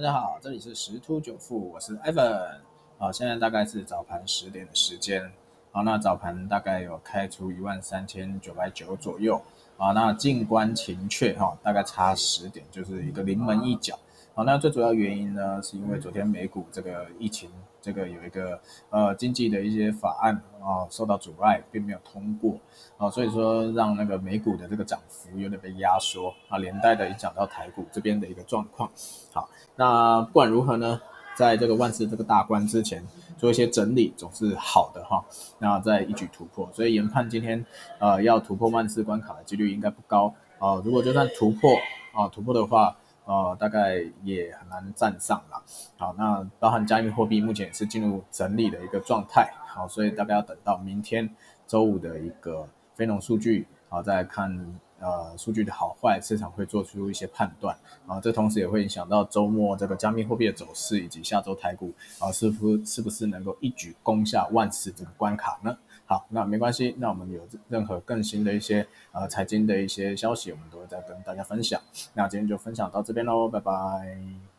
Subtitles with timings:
[0.00, 2.56] 大家好，这里是十突九富，我是 Evan。
[2.96, 5.30] 好，现在大概是早盘十点的时间。
[5.72, 9.38] 好，那早盘大概有开出一万三千九百九左右。
[9.76, 13.98] 啊，那静观情却哈，大概差十点，就是一个临门一脚。
[14.40, 22.58] 好，那最主要原因呢，是因为昨天美股这个疫情，这个有一个呃经济的一些法案啊受到阻碍，并没有通过
[22.96, 28.90] 啊，所以说让那个美股的这个涨幅有点被压缩啊，连带的影响到台股这边的一个状况。
[29.30, 30.98] 好，那不管如何呢，
[31.36, 35.22] 在这个万事这个大关之前做一些整理总是好的哈，
[35.58, 37.62] 那再一举突破，所以研判今天
[37.98, 41.74] 呃要突破万事关卡的几率应该不高啊，如果就算突破
[42.14, 42.96] 啊突破的话。
[43.24, 45.62] 呃，大概也很难站上了。
[45.96, 49.52] 好，那包含加密货币目前也是进入整理的一个状态。
[49.66, 51.28] 好，所以大概要等到明天
[51.66, 57.76] 周五的一个非农数据，好再看呃数据的好坏，市场会做出一些判断。
[58.06, 65.78] 啊，这同时也会影响到周末这个加密货币的走势，以及下周台股啊是不是不是能够一举攻下万四这个关卡呢？
[66.10, 71.80] 好，那没关系，那我们有任何更新的一些呃财经的一些消息，我们都会再跟大家分享。
[72.14, 74.50] 那今天就分享到这边喽，拜拜。